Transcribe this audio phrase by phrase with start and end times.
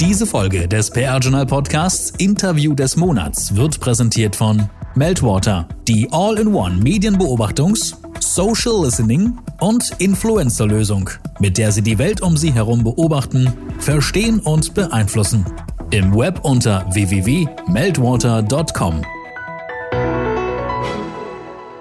[0.00, 6.82] Diese Folge des PR Journal Podcasts Interview des Monats wird präsentiert von Meltwater, die All-in-One
[6.82, 14.40] Medienbeobachtungs-, Social Listening und Influencer-Lösung, mit der Sie die Welt um Sie herum beobachten, verstehen
[14.40, 15.44] und beeinflussen.
[15.92, 19.02] Im Web unter www.meltwater.com.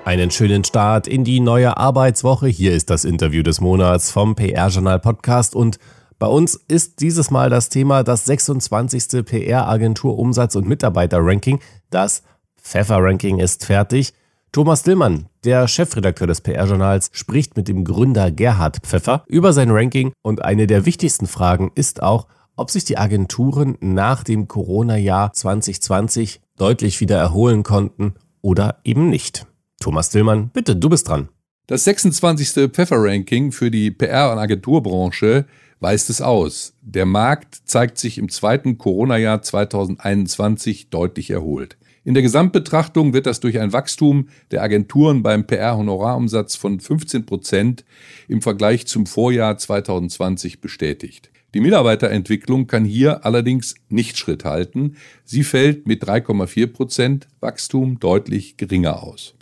[0.06, 2.48] Einen schönen Start in die neue Arbeitswoche.
[2.48, 5.80] Hier ist das Interview des Monats vom PR Journal Podcast und
[6.20, 9.26] bei uns ist dieses Mal das Thema das 26.
[9.26, 11.60] PR-Agentur Umsatz- und Mitarbeiter-Ranking.
[11.90, 12.24] Das
[12.62, 14.14] Pfeffer-Ranking ist fertig.
[14.52, 20.12] Thomas Dillmann, der Chefredakteur des PR-Journals, spricht mit dem Gründer Gerhard Pfeffer über sein Ranking
[20.22, 26.40] und eine der wichtigsten Fragen ist auch, ob sich die Agenturen nach dem Corona-Jahr 2020
[26.58, 29.48] deutlich wieder erholen konnten oder eben nicht.
[29.80, 31.30] Thomas Dillmann, bitte, du bist dran.
[31.66, 32.70] Das 26.
[32.72, 35.46] Pfeffer-Ranking für die PR- und Agenturbranche
[35.84, 36.74] weist es aus.
[36.82, 41.78] Der Markt zeigt sich im zweiten Corona-Jahr 2021 deutlich erholt.
[42.06, 47.84] In der Gesamtbetrachtung wird das durch ein Wachstum der Agenturen beim PR-Honorarumsatz von 15 Prozent
[48.30, 51.32] im Vergleich zum Vorjahr 2020 bestätigt.
[51.54, 54.96] Die Mitarbeiterentwicklung kann hier allerdings nicht Schritt halten.
[55.26, 59.36] Sie fällt mit 3,4 Prozent Wachstum deutlich geringer aus.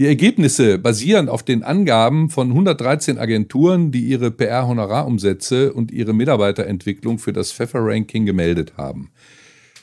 [0.00, 7.18] Die Ergebnisse basieren auf den Angaben von 113 Agenturen, die ihre PR-Honorarumsätze und ihre Mitarbeiterentwicklung
[7.18, 9.10] für das Pfeffer-Ranking gemeldet haben.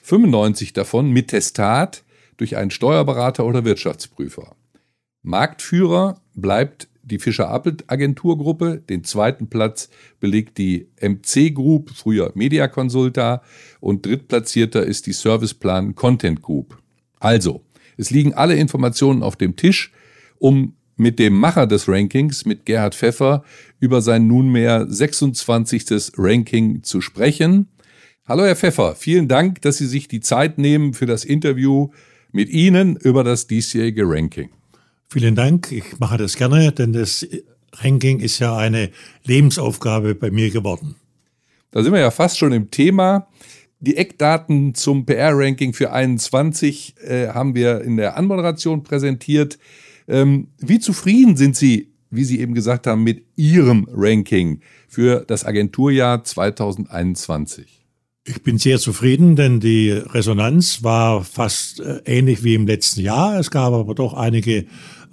[0.02, 2.04] 95 davon mit Testat
[2.38, 4.56] durch einen Steuerberater oder Wirtschaftsprüfer.
[5.22, 13.44] Marktführer bleibt die Fischer-Appelt-Agenturgruppe, den zweiten Platz belegt die MC Group, früher Media Consulta,
[13.80, 16.80] und drittplatzierter ist die Serviceplan Content Group.
[17.20, 17.62] Also,
[17.98, 19.92] es liegen alle Informationen auf dem Tisch,
[20.40, 23.44] um mit dem Macher des Rankings, mit Gerhard Pfeffer,
[23.80, 26.14] über sein nunmehr 26.
[26.18, 27.68] Ranking zu sprechen.
[28.28, 31.90] Hallo Herr Pfeffer, vielen Dank, dass Sie sich die Zeit nehmen für das Interview
[32.32, 34.50] mit Ihnen über das diesjährige Ranking.
[35.10, 37.26] Vielen Dank, ich mache das gerne, denn das
[37.74, 38.90] Ranking ist ja eine
[39.24, 40.96] Lebensaufgabe bei mir geworden.
[41.72, 43.28] Da sind wir ja fast schon im Thema.
[43.80, 49.60] Die Eckdaten zum PR-Ranking für 21 äh, haben wir in der Anmoderation präsentiert.
[50.08, 55.46] Ähm, wie zufrieden sind Sie, wie Sie eben gesagt haben, mit Ihrem Ranking für das
[55.46, 57.86] Agenturjahr 2021?
[58.26, 63.40] Ich bin sehr zufrieden, denn die Resonanz war fast äh, ähnlich wie im letzten Jahr.
[63.40, 64.66] Es gab aber doch einige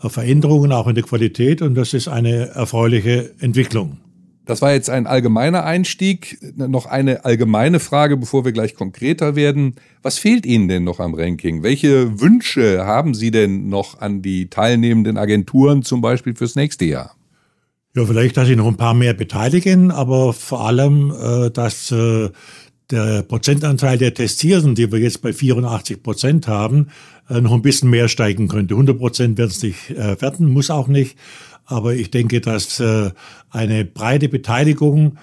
[0.03, 3.99] äh, Veränderungen auch in der Qualität und das ist eine erfreuliche Entwicklung.
[4.47, 6.39] Das war jetzt ein allgemeiner Einstieg.
[6.57, 9.77] Noch eine allgemeine Frage, bevor wir gleich konkreter werden.
[10.03, 11.63] Was fehlt Ihnen denn noch am Ranking?
[11.63, 17.15] Welche Wünsche haben Sie denn noch an die teilnehmenden Agenturen, zum Beispiel fürs nächste Jahr?
[17.97, 22.29] Ja, vielleicht, dass sie noch ein paar mehr beteiligen, aber vor allem, äh, dass äh,
[22.91, 26.89] der Prozentanteil der Testierten, die wir jetzt bei 84 Prozent haben,
[27.31, 28.75] äh, noch ein bisschen mehr steigen könnte.
[28.75, 31.17] 100 Prozent wird es nicht werden, muss auch nicht.
[31.67, 33.11] Aber ich denke, dass äh,
[33.51, 35.19] eine breite Beteiligung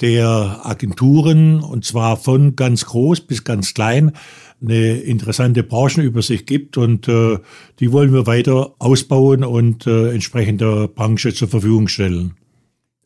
[0.00, 4.12] der Agenturen, und zwar von ganz groß bis ganz klein,
[4.60, 7.38] eine interessante Branchenübersicht gibt und äh,
[7.78, 12.34] die wollen wir weiter ausbauen und äh, entsprechend der Branche zur Verfügung stellen.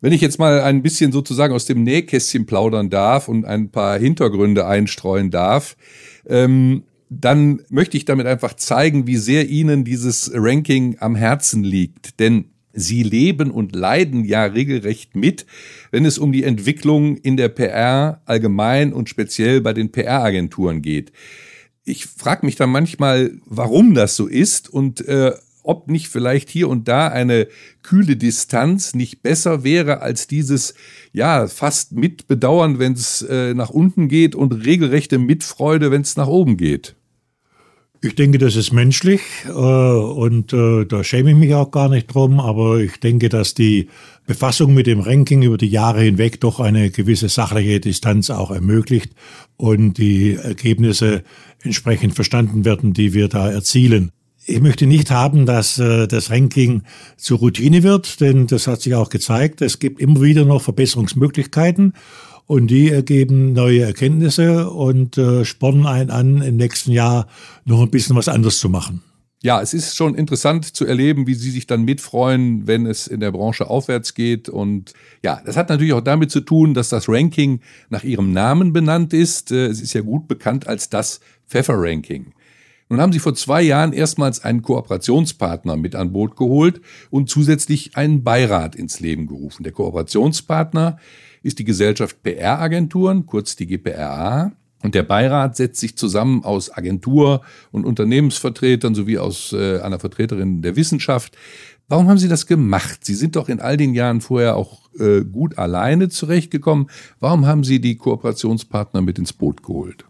[0.00, 3.98] Wenn ich jetzt mal ein bisschen sozusagen aus dem Nähkästchen plaudern darf und ein paar
[3.98, 5.76] Hintergründe einstreuen darf,
[6.26, 12.20] ähm, dann möchte ich damit einfach zeigen, wie sehr Ihnen dieses Ranking am Herzen liegt.
[12.20, 15.46] Denn Sie leben und leiden ja regelrecht mit,
[15.90, 21.12] wenn es um die Entwicklung in der PR allgemein und speziell bei den PR-Agenturen geht.
[21.84, 25.32] Ich frage mich dann manchmal, warum das so ist und äh,
[25.62, 27.48] ob nicht vielleicht hier und da eine
[27.82, 30.74] kühle Distanz nicht besser wäre als dieses,
[31.12, 36.28] ja, fast Mitbedauern, wenn es äh, nach unten geht und regelrechte Mitfreude, wenn es nach
[36.28, 36.96] oben geht.
[38.02, 42.06] Ich denke, das ist menschlich äh, und äh, da schäme ich mich auch gar nicht
[42.06, 43.88] drum, aber ich denke, dass die
[44.26, 49.12] Befassung mit dem Ranking über die Jahre hinweg doch eine gewisse sachliche Distanz auch ermöglicht
[49.58, 51.24] und die Ergebnisse
[51.62, 54.12] entsprechend verstanden werden, die wir da erzielen.
[54.46, 56.84] Ich möchte nicht haben, dass äh, das Ranking
[57.18, 59.60] zur Routine wird, denn das hat sich auch gezeigt.
[59.60, 61.92] Es gibt immer wieder noch Verbesserungsmöglichkeiten
[62.50, 67.28] und die ergeben neue Erkenntnisse und äh, spornen einen an, im nächsten Jahr
[67.64, 69.02] noch ein bisschen was anderes zu machen.
[69.40, 73.20] Ja, es ist schon interessant zu erleben, wie Sie sich dann mitfreuen, wenn es in
[73.20, 74.48] der Branche aufwärts geht.
[74.48, 78.72] Und ja, das hat natürlich auch damit zu tun, dass das Ranking nach Ihrem Namen
[78.72, 79.52] benannt ist.
[79.52, 82.32] Äh, es ist ja gut bekannt als das Pfeffer-Ranking.
[82.88, 86.80] Nun haben Sie vor zwei Jahren erstmals einen Kooperationspartner mit an Bord geholt
[87.10, 89.62] und zusätzlich einen Beirat ins Leben gerufen.
[89.62, 90.98] Der Kooperationspartner
[91.42, 94.52] ist die Gesellschaft PR-Agenturen, kurz die GPRA.
[94.82, 100.62] Und der Beirat setzt sich zusammen aus Agentur- und Unternehmensvertretern sowie aus äh, einer Vertreterin
[100.62, 101.36] der Wissenschaft.
[101.88, 103.04] Warum haben Sie das gemacht?
[103.04, 106.86] Sie sind doch in all den Jahren vorher auch äh, gut alleine zurechtgekommen.
[107.18, 110.06] Warum haben Sie die Kooperationspartner mit ins Boot geholt?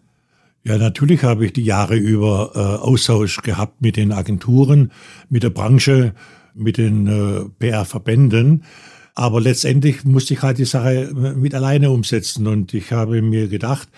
[0.63, 4.93] Ja, natürlich habe ich die Jahre über äh, Austausch gehabt mit den Agenturen,
[5.31, 6.15] mit der Branche,
[6.55, 8.65] mit den äh, PR-Verbänden.
[9.15, 12.47] Aber letztendlich musste ich halt die Sache äh, mit alleine umsetzen.
[12.47, 13.89] Und ich habe mir gedacht,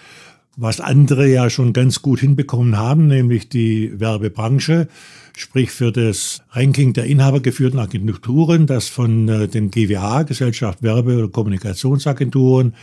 [0.56, 4.88] was andere ja schon ganz gut hinbekommen haben, nämlich die Werbebranche,
[5.34, 11.28] sprich für das Ranking der inhabergeführten Agenturen, das von äh, den GWA, Gesellschaft Werbe- oder
[11.28, 12.74] Kommunikationsagenturen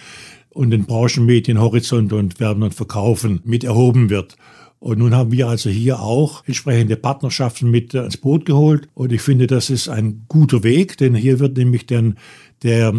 [0.50, 4.36] und den Branchenmedien Horizont und Werben und Verkaufen mit erhoben wird.
[4.80, 8.88] Und nun haben wir also hier auch entsprechende Partnerschaften mit ins Boot geholt.
[8.94, 12.18] Und ich finde, das ist ein guter Weg, denn hier wird nämlich dann
[12.64, 12.94] der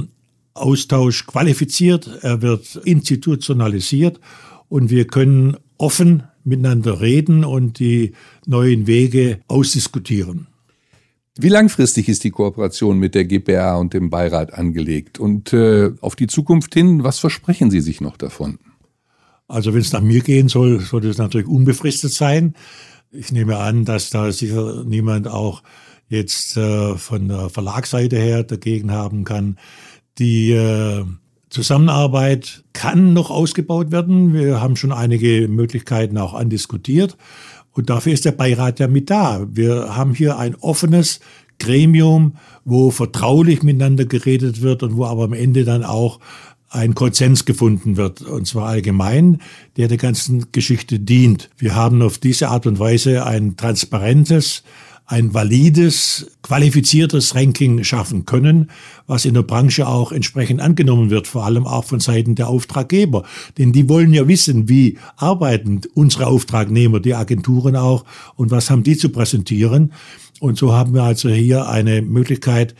[0.52, 4.20] Austausch qualifiziert, er wird institutionalisiert
[4.68, 8.12] und wir können offen miteinander reden und die
[8.46, 10.48] neuen Wege ausdiskutieren.
[11.38, 15.18] Wie langfristig ist die Kooperation mit der GPA und dem Beirat angelegt?
[15.18, 18.58] Und äh, auf die Zukunft hin, was versprechen Sie sich noch davon?
[19.50, 22.54] Also wenn es nach mir gehen soll, sollte es natürlich unbefristet sein.
[23.10, 25.62] Ich nehme an, dass da sicher niemand auch
[26.08, 29.58] jetzt äh, von der Verlagsseite her dagegen haben kann.
[30.18, 31.04] Die äh,
[31.48, 34.32] Zusammenarbeit kann noch ausgebaut werden.
[34.32, 37.16] Wir haben schon einige Möglichkeiten auch andiskutiert.
[37.72, 39.46] Und dafür ist der Beirat ja mit da.
[39.50, 41.18] Wir haben hier ein offenes
[41.58, 46.20] Gremium, wo vertraulich miteinander geredet wird und wo aber am Ende dann auch
[46.70, 49.38] ein Konsens gefunden wird, und zwar allgemein,
[49.76, 51.50] der der ganzen Geschichte dient.
[51.58, 54.62] Wir haben auf diese Art und Weise ein transparentes,
[55.10, 58.70] ein valides, qualifiziertes Ranking schaffen können,
[59.08, 63.24] was in der Branche auch entsprechend angenommen wird, vor allem auch von Seiten der Auftraggeber.
[63.58, 68.04] Denn die wollen ja wissen, wie arbeiten unsere Auftragnehmer, die Agenturen auch,
[68.36, 69.92] und was haben die zu präsentieren.
[70.38, 72.76] Und so haben wir also hier eine Möglichkeit,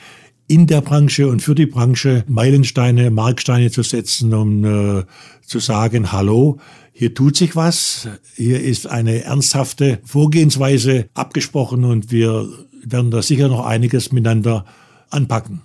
[0.51, 5.05] in der Branche und für die Branche Meilensteine, Marksteine zu setzen, um äh,
[5.47, 6.59] zu sagen, hallo,
[6.91, 12.49] hier tut sich was, hier ist eine ernsthafte Vorgehensweise abgesprochen und wir
[12.83, 14.65] werden da sicher noch einiges miteinander
[15.11, 15.61] anpacken.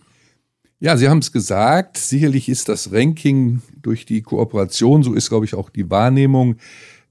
[0.80, 5.46] Ja, Sie haben es gesagt, sicherlich ist das Ranking durch die Kooperation, so ist, glaube
[5.46, 6.58] ich, auch die Wahrnehmung,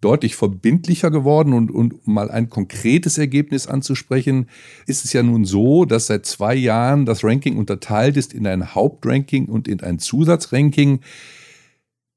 [0.05, 4.49] deutlich verbindlicher geworden und, und um mal ein konkretes Ergebnis anzusprechen,
[4.87, 8.75] ist es ja nun so, dass seit zwei Jahren das Ranking unterteilt ist in ein
[8.75, 11.01] Hauptranking und in ein Zusatzranking.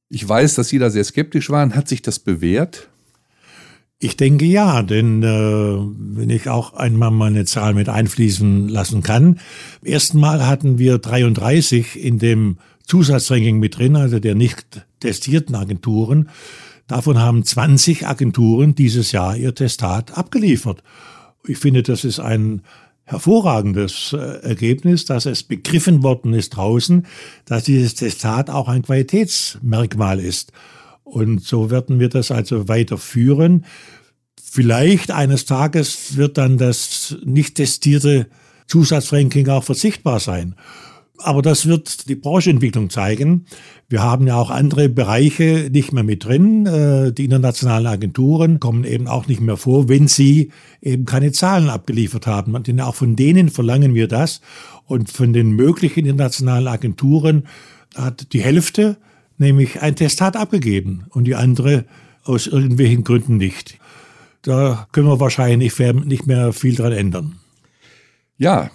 [0.10, 1.76] Ich weiß, dass Sie da sehr skeptisch waren.
[1.76, 2.90] Hat sich das bewährt?
[4.00, 9.02] Ich denke ja, denn äh, wenn ich auch einmal mal eine Zahl mit einfließen lassen
[9.02, 9.40] kann.
[9.82, 15.56] Im ersten Mal hatten wir 33 in dem Zusatzranking mit drin, also der nicht testierten
[15.56, 16.30] Agenturen.
[16.88, 20.84] Davon haben 20 Agenturen dieses Jahr ihr Testat abgeliefert.
[21.46, 22.62] Ich finde, das ist ein
[23.04, 27.06] hervorragendes äh, Ergebnis, dass es begriffen worden ist draußen,
[27.46, 30.52] dass dieses Testat auch ein Qualitätsmerkmal ist.
[31.04, 33.66] Und so werden wir das also weiterführen.
[34.42, 38.28] Vielleicht eines Tages wird dann das nicht testierte
[38.68, 40.56] Zusatzranking auch verzichtbar sein.
[41.20, 43.46] Aber das wird die Branchenentwicklung zeigen.
[43.90, 46.66] Wir haben ja auch andere Bereiche nicht mehr mit drin.
[46.66, 51.70] Äh, die internationalen Agenturen kommen eben auch nicht mehr vor, wenn sie eben keine Zahlen
[51.70, 52.62] abgeliefert haben.
[52.64, 54.42] Denn auch von denen verlangen wir das.
[54.86, 57.48] Und von den möglichen internationalen Agenturen
[57.96, 58.98] hat die Hälfte
[59.38, 61.86] nämlich ein Testat abgegeben und die andere
[62.24, 63.80] aus irgendwelchen Gründen nicht.
[64.42, 67.36] Da können wir wahrscheinlich nicht mehr viel dran ändern.
[68.38, 68.70] Ja,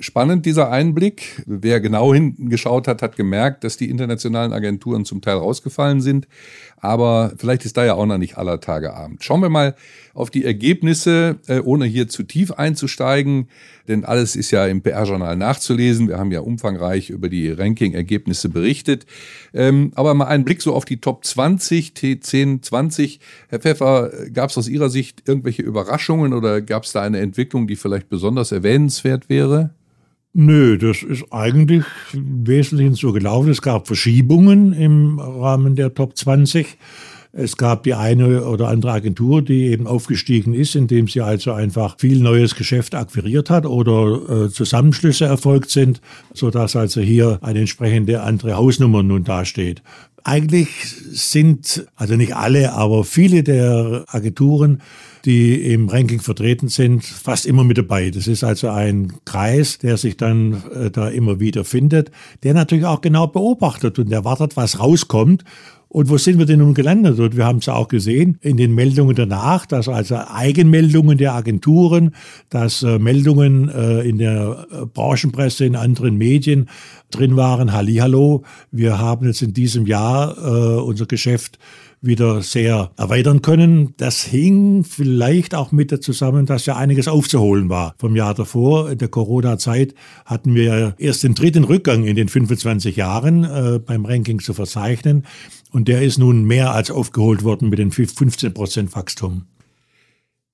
[0.00, 1.42] spannend dieser Einblick.
[1.46, 6.28] Wer genau hingeschaut hat, hat gemerkt, dass die internationalen Agenturen zum Teil rausgefallen sind.
[6.84, 9.24] Aber vielleicht ist da ja auch noch nicht aller Tage Abend.
[9.24, 9.74] Schauen wir mal
[10.12, 13.48] auf die Ergebnisse, äh, ohne hier zu tief einzusteigen.
[13.88, 16.08] Denn alles ist ja im PR-Journal nachzulesen.
[16.08, 19.06] Wir haben ja umfangreich über die Ranking-Ergebnisse berichtet.
[19.54, 23.18] Ähm, aber mal einen Blick so auf die Top 20, T10, 20.
[23.48, 27.66] Herr Pfeffer, gab es aus Ihrer Sicht irgendwelche Überraschungen oder gab es da eine Entwicklung,
[27.66, 29.63] die vielleicht besonders erwähnenswert wäre?
[30.36, 33.50] Nö, das ist eigentlich im Wesentlichen so gelaufen.
[33.50, 36.76] Es gab Verschiebungen im Rahmen der Top 20.
[37.30, 41.98] Es gab die eine oder andere Agentur, die eben aufgestiegen ist, indem sie also einfach
[42.00, 46.00] viel neues Geschäft akquiriert hat oder äh, Zusammenschlüsse erfolgt sind,
[46.32, 49.82] so dass also hier eine entsprechende andere Hausnummer nun dasteht.
[50.24, 50.68] eigentlich
[51.12, 54.80] sind, also nicht alle, aber viele der Agenturen,
[55.24, 58.10] die im Ranking vertreten sind, fast immer mit dabei.
[58.10, 62.10] Das ist also ein Kreis, der sich dann äh, da immer wieder findet,
[62.42, 65.44] der natürlich auch genau beobachtet und erwartet, was rauskommt
[65.94, 67.20] und wo sind wir denn nun gelandet?
[67.20, 72.16] Und wir haben es auch gesehen in den Meldungen danach, dass also Eigenmeldungen der Agenturen,
[72.50, 76.68] dass äh, Meldungen äh, in der äh, Branchenpresse, in anderen Medien
[77.12, 77.72] drin waren.
[77.72, 81.60] Hallihallo, wir haben jetzt in diesem Jahr äh, unser Geschäft
[82.04, 83.94] wieder sehr erweitern können.
[83.96, 88.90] Das hing vielleicht auch mit zusammen, dass ja einiges aufzuholen war vom Jahr davor.
[88.90, 89.94] In der Corona-Zeit
[90.24, 95.24] hatten wir erst den dritten Rückgang in den 25 Jahren äh, beim Ranking zu verzeichnen.
[95.70, 99.46] Und der ist nun mehr als aufgeholt worden mit den 15 Prozent Wachstum.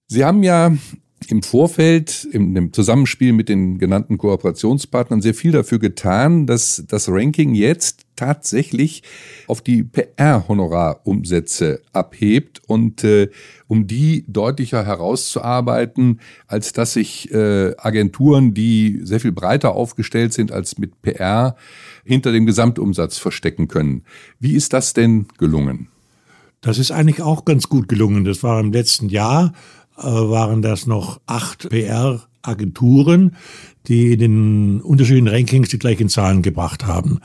[0.07, 0.73] Sie haben ja
[1.31, 7.55] im Vorfeld, im, Zusammenspiel mit den genannten Kooperationspartnern sehr viel dafür getan, dass das Ranking
[7.55, 9.03] jetzt tatsächlich
[9.47, 13.29] auf die PR-Honorarumsätze abhebt und äh,
[13.67, 20.53] um die deutlicher herauszuarbeiten, als dass sich äh, Agenturen, die sehr viel breiter aufgestellt sind
[20.53, 21.57] als mit PR,
[22.05, 24.05] hinter dem Gesamtumsatz verstecken können.
[24.39, 25.89] Wie ist das denn gelungen?
[26.61, 28.25] Das ist eigentlich auch ganz gut gelungen.
[28.25, 29.55] Das war im letzten Jahr
[30.09, 33.37] waren das noch acht PR-Agenturen,
[33.87, 37.21] die in den unterschiedlichen Rankings die gleichen Zahlen gebracht haben.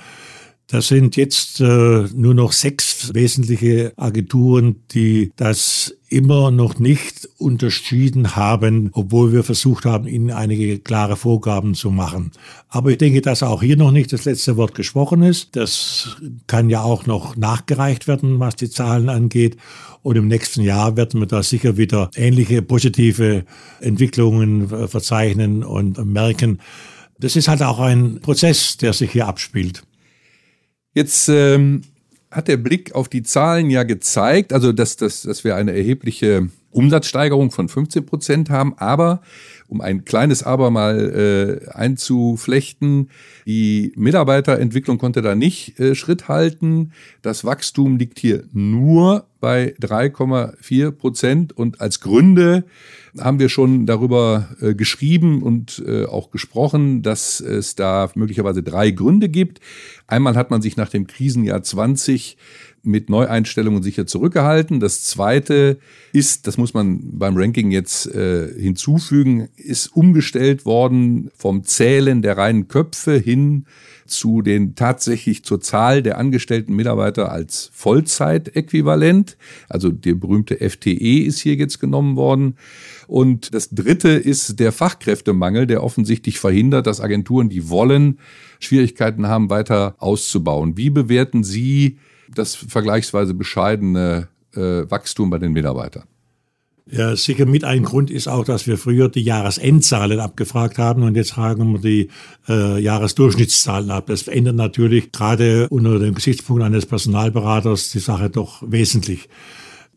[0.68, 8.36] Das sind jetzt äh, nur noch sechs wesentliche Agenturen, die das immer noch nicht unterschieden
[8.36, 12.32] haben, obwohl wir versucht haben, ihnen einige klare Vorgaben zu machen.
[12.70, 15.56] Aber ich denke, dass auch hier noch nicht das letzte Wort gesprochen ist.
[15.56, 19.58] Das kann ja auch noch nachgereicht werden, was die Zahlen angeht.
[20.04, 23.44] Und im nächsten Jahr werden wir da sicher wieder ähnliche positive
[23.80, 26.60] Entwicklungen verzeichnen und merken.
[27.18, 29.84] Das ist halt auch ein Prozess, der sich hier abspielt.
[30.94, 31.82] Jetzt ähm,
[32.36, 36.50] hat der Blick auf die Zahlen ja gezeigt, also dass, dass, dass wir eine erhebliche
[36.76, 39.22] Umsatzsteigerung von 15 Prozent haben, aber
[39.68, 43.10] um ein kleines Aber mal äh, einzuflechten,
[43.46, 46.92] die Mitarbeiterentwicklung konnte da nicht äh, Schritt halten.
[47.22, 52.66] Das Wachstum liegt hier nur bei 3,4 Prozent und als Gründe
[53.20, 58.92] haben wir schon darüber äh, geschrieben und äh, auch gesprochen, dass es da möglicherweise drei
[58.92, 59.62] Gründe gibt.
[60.08, 62.38] Einmal hat man sich nach dem Krisenjahr 20
[62.86, 64.80] mit Neueinstellungen sicher zurückgehalten.
[64.80, 65.78] Das zweite
[66.14, 72.38] ist, das muss man beim Ranking jetzt äh, hinzufügen, ist umgestellt worden vom Zählen der
[72.38, 73.66] reinen Köpfe hin
[74.06, 79.38] zu den tatsächlich zur Zahl der angestellten Mitarbeiter als Vollzeitäquivalent.
[79.68, 82.56] Also der berühmte FTE ist hier jetzt genommen worden.
[83.08, 88.20] Und das dritte ist der Fachkräftemangel, der offensichtlich verhindert, dass Agenturen, die wollen,
[88.60, 90.78] Schwierigkeiten haben, weiter auszubauen.
[90.78, 91.98] Wie bewerten Sie
[92.34, 96.06] das vergleichsweise bescheidene äh, Wachstum bei den Mitarbeitern?
[96.92, 101.16] Ja, sicher mit ein Grund ist auch, dass wir früher die Jahresendzahlen abgefragt haben und
[101.16, 102.10] jetzt fragen wir die
[102.48, 104.06] äh, Jahresdurchschnittszahlen ab.
[104.06, 109.30] Das verändert natürlich gerade unter dem Gesichtspunkt eines Personalberaters die Sache doch wesentlich.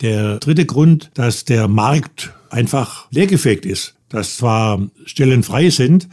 [0.01, 6.09] Der dritte Grund, dass der Markt einfach leergefegt ist, dass zwar Stellen frei sind,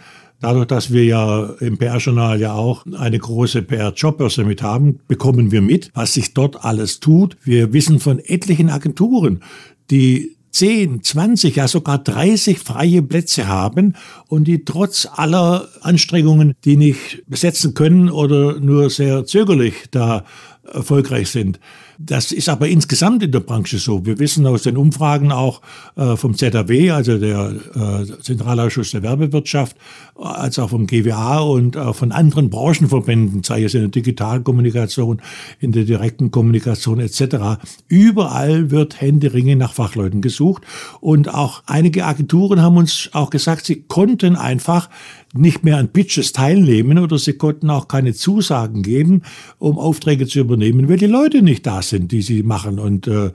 [0.46, 5.64] Dadurch, dass wir ja im PR-Journal ja auch eine große PR-Jobbörse mit haben, bekommen wir
[5.64, 7.36] mit, was sich dort alles tut.
[7.44, 9.42] Wir wissen von etlichen Agenturen,
[9.90, 13.96] die 10, 20, ja sogar 30 freie Plätze haben
[14.28, 20.26] und die trotz aller Anstrengungen, die nicht besetzen können oder nur sehr zögerlich da
[20.72, 21.60] erfolgreich sind.
[21.98, 24.06] Das ist aber insgesamt in der Branche so.
[24.06, 25.62] Wir wissen aus den Umfragen auch
[25.96, 29.78] äh, vom ZAW, also der äh, Zentralausschuss der Werbewirtschaft,
[30.16, 35.22] als auch vom GWA und auch von anderen Branchenverbänden, sei es in der Digitalkommunikation,
[35.60, 37.62] in der direkten Kommunikation etc.
[37.88, 40.64] Überall wird händeringend nach Fachleuten gesucht.
[41.00, 44.90] Und auch einige Agenturen haben uns auch gesagt, sie konnten einfach
[45.38, 49.24] nicht mehr an Pitches teilnehmen oder sie konnten auch keine Zusagen geben,
[49.58, 53.32] um Aufträge zu übernehmen, weil die Leute nicht da sind, die sie machen und äh,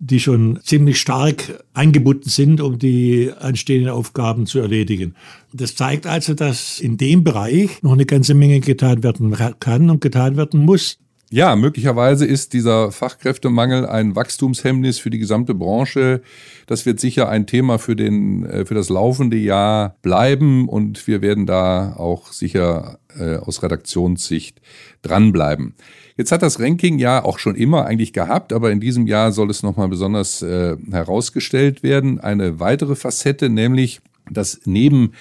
[0.00, 5.14] die schon ziemlich stark eingebunden sind, um die anstehenden Aufgaben zu erledigen.
[5.52, 10.00] Das zeigt also, dass in dem Bereich noch eine ganze Menge getan werden kann und
[10.00, 10.98] getan werden muss.
[11.30, 16.22] Ja, möglicherweise ist dieser Fachkräftemangel ein Wachstumshemmnis für die gesamte Branche.
[16.66, 21.20] Das wird sicher ein Thema für den, äh, für das laufende Jahr bleiben und wir
[21.20, 24.62] werden da auch sicher äh, aus Redaktionssicht
[25.02, 25.74] dranbleiben.
[26.16, 29.50] Jetzt hat das Ranking ja auch schon immer eigentlich gehabt, aber in diesem Jahr soll
[29.50, 32.20] es nochmal besonders äh, herausgestellt werden.
[32.20, 35.12] Eine weitere Facette, nämlich dass neben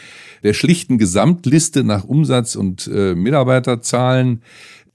[0.44, 4.42] der schlichten Gesamtliste nach Umsatz und äh, Mitarbeiterzahlen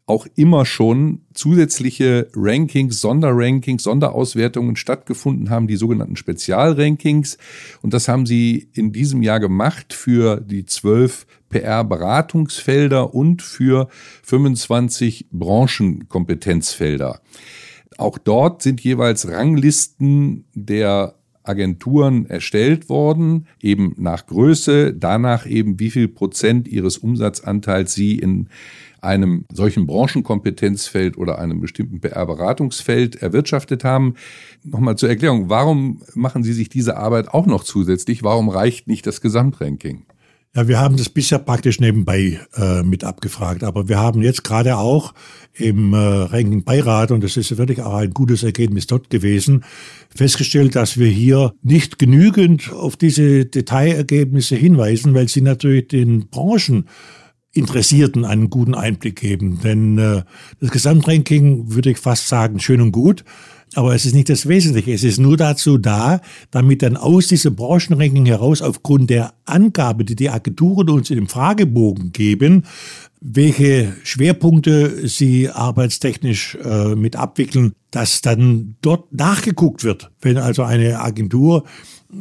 [0.07, 7.39] auch immer schon zusätzliche Rankings, Sonderrankings, Sonderauswertungen stattgefunden haben, die sogenannten Spezialrankings.
[7.83, 13.89] Und das haben sie in diesem Jahr gemacht für die zwölf PR-Beratungsfelder und für
[14.25, 17.21] 25 Branchenkompetenzfelder.
[17.99, 25.91] Auch dort sind jeweils Ranglisten der Agenturen erstellt worden, eben nach Größe, danach eben wie
[25.91, 28.49] viel Prozent ihres Umsatzanteils sie in
[29.01, 34.15] einem solchen Branchenkompetenzfeld oder einem bestimmten PR-Beratungsfeld erwirtschaftet haben.
[34.63, 38.23] Nochmal zur Erklärung, warum machen Sie sich diese Arbeit auch noch zusätzlich?
[38.23, 40.05] Warum reicht nicht das Gesamtranking?
[40.55, 44.77] Ja, wir haben das bisher praktisch nebenbei äh, mit abgefragt, aber wir haben jetzt gerade
[44.77, 45.15] auch
[45.55, 49.65] im äh, Ranking-Beirat, und das ist wirklich auch ein gutes Ergebnis dort gewesen,
[50.15, 56.87] festgestellt, dass wir hier nicht genügend auf diese Detailergebnisse hinweisen, weil sie natürlich den Branchen
[57.55, 59.61] Interessierten einen guten Einblick geben.
[59.63, 60.23] Denn äh,
[60.61, 63.25] das Gesamtranking würde ich fast sagen, schön und gut,
[63.75, 64.93] aber es ist nicht das Wesentliche.
[64.93, 70.17] Es ist nur dazu da, damit dann aus diesem Branchenranking heraus aufgrund der Angabe, die
[70.17, 72.65] die Agenturen uns in dem Fragebogen geben,
[73.21, 80.11] welche Schwerpunkte sie arbeitstechnisch äh, mit abwickeln, dass dann dort nachgeguckt wird.
[80.21, 81.65] Wenn also eine Agentur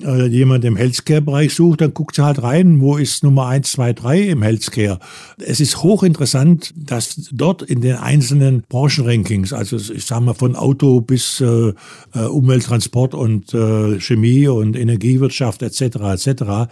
[0.03, 3.93] äh, jemand im Healthcare-Bereich sucht, dann guckt sie halt rein, wo ist Nummer eins, zwei,
[3.93, 4.99] drei im Healthcare.
[5.37, 11.01] Es ist hochinteressant, dass dort in den einzelnen Branchenrankings, also ich sage mal von Auto
[11.01, 11.73] bis äh,
[12.13, 15.81] äh, Umwelttransport und äh, Chemie und Energiewirtschaft etc.
[16.27, 16.67] etc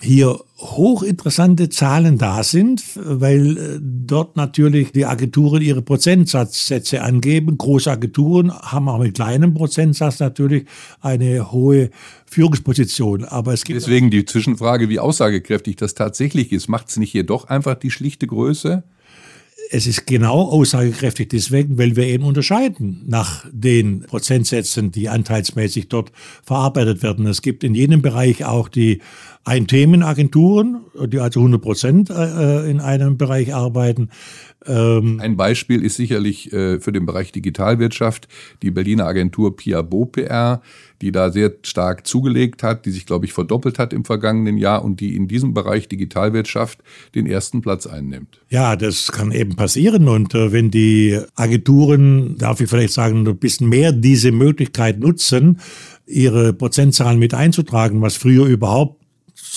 [0.00, 7.56] hier hochinteressante Zahlen da sind, weil äh, dort natürlich die Agenturen ihre Prozentsatzsätze angeben.
[7.56, 10.66] Große Agenturen haben auch mit kleinem Prozentsatz natürlich
[11.00, 11.90] eine hohe
[12.26, 13.24] Führungsposition.
[13.24, 16.68] Aber es gibt Deswegen die Zwischenfrage, wie aussagekräftig das tatsächlich ist.
[16.68, 18.82] Macht es nicht jedoch einfach die schlichte Größe?
[19.70, 26.12] Es ist genau aussagekräftig deswegen, weil wir eben unterscheiden nach den Prozentsätzen, die anteilsmäßig dort
[26.44, 27.26] verarbeitet werden.
[27.26, 29.00] Es gibt in jedem Bereich auch die
[29.46, 34.10] Ein-Themen-Agenturen, die also 100 Prozent äh, in einem Bereich arbeiten.
[34.66, 38.26] Ähm Ein Beispiel ist sicherlich äh, für den Bereich Digitalwirtschaft
[38.62, 40.62] die Berliner Agentur Piabo PR,
[41.00, 44.84] die da sehr stark zugelegt hat, die sich, glaube ich, verdoppelt hat im vergangenen Jahr
[44.84, 46.80] und die in diesem Bereich Digitalwirtschaft
[47.14, 48.40] den ersten Platz einnimmt.
[48.48, 50.08] Ja, das kann eben passieren.
[50.08, 55.60] Und äh, wenn die Agenturen, darf ich vielleicht sagen, ein bisschen mehr diese Möglichkeit nutzen,
[56.04, 59.05] ihre Prozentzahlen mit einzutragen, was früher überhaupt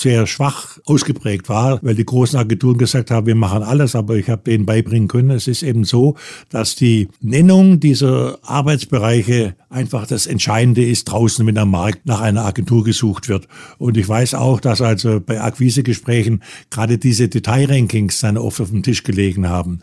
[0.00, 4.28] sehr schwach ausgeprägt war, weil die großen Agenturen gesagt haben, wir machen alles, aber ich
[4.30, 6.16] habe denen beibringen können, es ist eben so,
[6.48, 12.44] dass die Nennung dieser Arbeitsbereiche einfach das Entscheidende ist draußen, wenn am Markt nach einer
[12.44, 13.46] Agentur gesucht wird.
[13.78, 18.82] Und ich weiß auch, dass also bei Akquisegesprächen gerade diese Detailrankings dann oft auf dem
[18.82, 19.80] Tisch gelegen haben.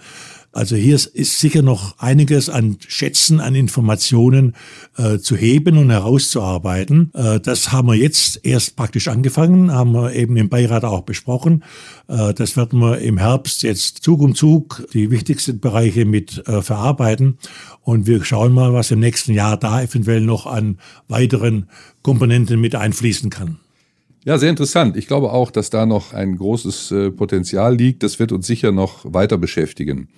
[0.57, 4.55] Also hier ist sicher noch einiges an Schätzen, an Informationen
[4.97, 7.11] äh, zu heben und herauszuarbeiten.
[7.13, 11.63] Äh, das haben wir jetzt erst praktisch angefangen, haben wir eben im Beirat auch besprochen.
[12.07, 16.63] Äh, das werden wir im Herbst jetzt Zug um Zug die wichtigsten Bereiche mit äh,
[16.63, 17.37] verarbeiten.
[17.83, 21.67] Und wir schauen mal, was im nächsten Jahr da eventuell noch an weiteren
[22.01, 23.59] Komponenten mit einfließen kann.
[24.25, 24.97] Ja, sehr interessant.
[24.97, 28.01] Ich glaube auch, dass da noch ein großes äh, Potenzial liegt.
[28.01, 30.09] Das wird uns sicher noch weiter beschäftigen.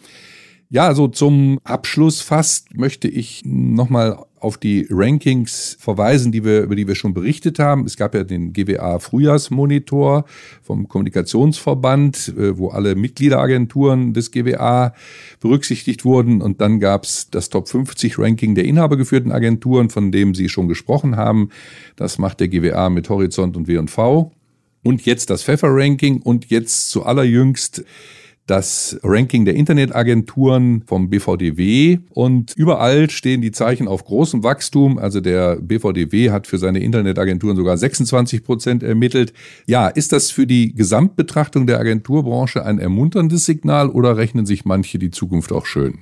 [0.72, 6.76] Ja, so zum Abschluss fast möchte ich nochmal auf die Rankings verweisen, die wir, über
[6.76, 7.86] die wir schon berichtet haben.
[7.86, 10.26] Es gab ja den GWA Frühjahrsmonitor
[10.62, 14.94] vom Kommunikationsverband, äh, wo alle Mitgliederagenturen des GWA
[15.40, 16.40] berücksichtigt wurden.
[16.40, 20.68] Und dann gab es das Top 50 Ranking der inhabergeführten Agenturen, von dem Sie schon
[20.68, 21.50] gesprochen haben.
[21.96, 24.32] Das macht der GWA mit Horizont und W&V.
[24.84, 27.84] Und jetzt das Pfeffer-Ranking und jetzt zu allerjüngst
[28.50, 34.98] das Ranking der Internetagenturen vom BVDW und überall stehen die Zeichen auf großem Wachstum.
[34.98, 39.34] Also der BVDW hat für seine Internetagenturen sogar 26 Prozent ermittelt.
[39.68, 44.98] Ja, ist das für die Gesamtbetrachtung der Agenturbranche ein ermunterndes Signal oder rechnen sich manche
[44.98, 46.00] die Zukunft auch schön?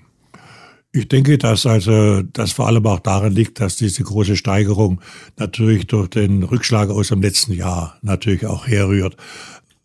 [0.94, 5.02] Ich denke, dass also das vor allem auch daran liegt, dass diese große Steigerung
[5.38, 9.18] natürlich durch den Rückschlag aus dem letzten Jahr natürlich auch herrührt.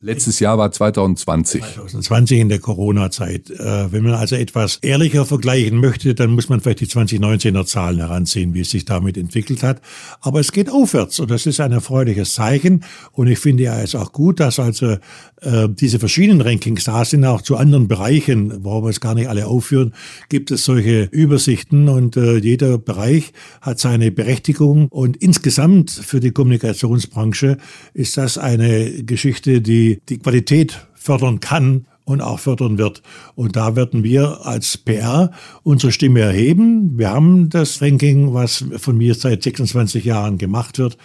[0.04, 1.62] Letztes Jahr war 2020.
[1.62, 3.50] 2020 in der Corona-Zeit.
[3.50, 7.98] Äh, wenn man also etwas ehrlicher vergleichen möchte, dann muss man vielleicht die 2019er Zahlen
[7.98, 9.80] heranziehen, wie es sich damit entwickelt hat.
[10.20, 12.82] Aber es geht aufwärts und das ist ein erfreuliches Zeichen.
[13.12, 14.96] Und ich finde ja es auch gut, dass also
[15.40, 19.28] äh, diese verschiedenen Rankings da sind, auch zu anderen Bereichen, warum wir es gar nicht
[19.28, 19.94] alle aufführen,
[20.28, 24.88] gibt es solche Übersichten und äh, jeder Bereich hat seine Berechtigung.
[24.88, 27.58] Und insgesamt für die Kommunikationsbranche
[27.94, 33.02] ist das eine Geschichte, die die Qualität fördern kann und auch fördern wird.
[33.34, 35.30] Und da werden wir als PR
[35.62, 36.98] unsere Stimme erheben.
[36.98, 40.96] Wir haben das Ranking, was von mir seit 26 Jahren gemacht wird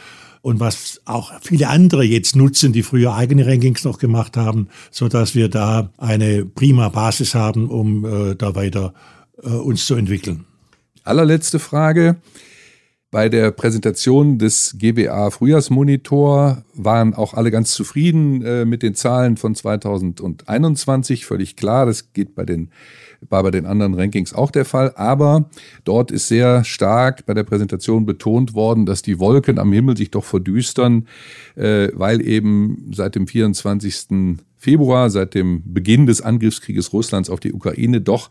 [0.42, 5.08] und was auch viele andere jetzt nutzen, die früher eigene Rankings noch gemacht haben, so
[5.08, 8.94] dass wir da eine prima Basis haben, um äh, da weiter
[9.44, 10.46] äh, uns zu entwickeln.
[11.04, 12.18] Allerletzte Frage.
[13.10, 19.38] Bei der Präsentation des GWA Frühjahrsmonitor waren auch alle ganz zufrieden äh, mit den Zahlen
[19.38, 21.26] von 2021.
[21.26, 22.70] Völlig klar, das geht bei den,
[23.30, 24.92] war bei den anderen Rankings auch der Fall.
[24.98, 25.50] Aber
[25.86, 30.12] dort ist sehr stark bei der Präsentation betont worden, dass die Wolken am Himmel sich
[30.12, 31.08] doch verdüstern,
[31.56, 34.36] äh, weil eben seit dem 24.
[34.68, 38.30] Februar, seit dem Beginn des Angriffskrieges Russlands auf die Ukraine, doch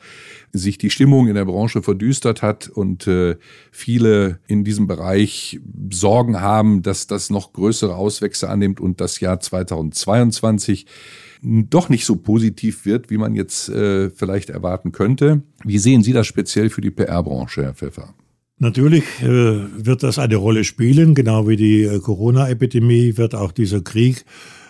[0.52, 3.36] sich die Stimmung in der Branche verdüstert hat und äh,
[3.70, 5.58] viele in diesem Bereich
[5.90, 10.84] Sorgen haben, dass das noch größere Auswächse annimmt und das Jahr 2022
[11.42, 15.40] doch nicht so positiv wird, wie man jetzt äh, vielleicht erwarten könnte.
[15.64, 18.14] Wie sehen Sie das speziell für die PR-Branche, Herr Pfeffer?
[18.58, 23.80] Natürlich äh, wird das eine Rolle spielen, genau wie die äh, Corona-Epidemie wird auch dieser
[23.80, 24.26] Krieg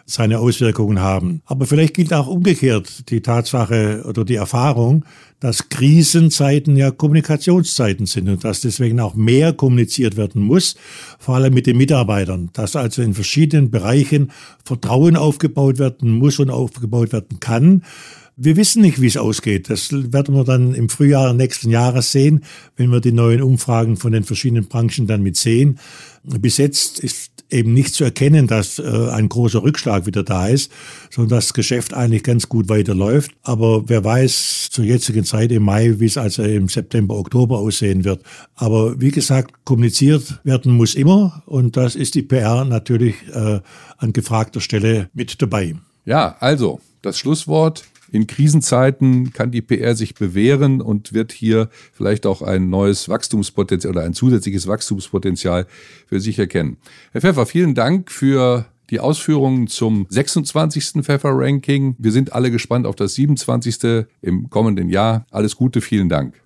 [0.06, 1.42] seine Auswirkungen haben.
[1.46, 5.04] Aber vielleicht gilt auch umgekehrt die Tatsache oder die Erfahrung,
[5.40, 10.76] dass Krisenzeiten ja Kommunikationszeiten sind und dass deswegen auch mehr kommuniziert werden muss,
[11.18, 14.30] vor allem mit den Mitarbeitern, dass also in verschiedenen Bereichen
[14.64, 17.82] Vertrauen aufgebaut werden muss und aufgebaut werden kann.
[18.38, 19.70] Wir wissen nicht, wie es ausgeht.
[19.70, 22.44] Das werden wir dann im Frühjahr nächsten Jahres sehen,
[22.76, 25.78] wenn wir die neuen Umfragen von den verschiedenen Branchen dann mit sehen.
[26.22, 30.70] Bis jetzt ist eben nicht zu erkennen, dass äh, ein großer Rückschlag wieder da ist,
[31.10, 33.30] sondern das Geschäft eigentlich ganz gut weiterläuft.
[33.42, 38.04] Aber wer weiß zur jetzigen Zeit im Mai, wie es also im September, Oktober aussehen
[38.04, 38.22] wird.
[38.54, 43.60] Aber wie gesagt, kommuniziert werden muss immer und das ist die PR natürlich äh,
[43.96, 45.74] an gefragter Stelle mit dabei.
[46.04, 52.26] Ja, also das Schlusswort in Krisenzeiten kann die PR sich bewähren und wird hier vielleicht
[52.26, 55.66] auch ein neues Wachstumspotenzial oder ein zusätzliches Wachstumspotenzial
[56.06, 56.76] für sich erkennen.
[57.12, 61.02] Herr Pfeffer, vielen Dank für die Ausführungen zum 26.
[61.02, 61.96] Pfeffer-Ranking.
[61.98, 64.06] Wir sind alle gespannt auf das 27.
[64.22, 65.26] im kommenden Jahr.
[65.30, 66.40] Alles Gute, vielen Dank.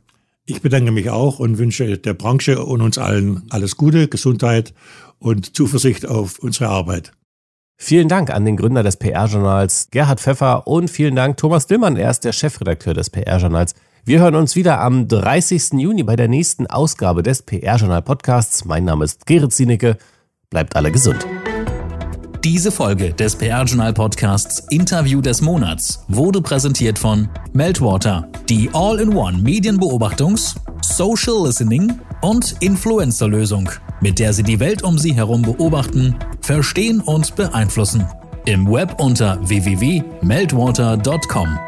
[0.47, 4.75] Ich bedanke mich auch und wünsche der Branche und uns allen alles Gute, Gesundheit
[5.19, 7.13] und Zuversicht auf unsere Arbeit.
[7.83, 12.11] Vielen Dank an den Gründer des PR-Journals Gerhard Pfeffer und vielen Dank Thomas Dillmann, er
[12.11, 13.75] ist der Chefredakteur des PR-Journals.
[14.05, 15.73] Wir hören uns wieder am 30.
[15.81, 18.67] Juni bei der nächsten Ausgabe des PR-Journal Podcasts.
[18.67, 19.97] Mein Name ist Gerrit Zienicke.
[20.51, 21.27] Bleibt alle gesund.
[22.45, 30.57] Diese Folge des PR-Journal Podcasts Interview des Monats wurde präsentiert von Meltwater, die All-in-One Medienbeobachtungs-,
[30.83, 33.69] Social Listening und Influencer-Lösung
[34.01, 38.07] mit der Sie die Welt um Sie herum beobachten, verstehen und beeinflussen.
[38.47, 41.59] Im Web unter www.meltwater.com.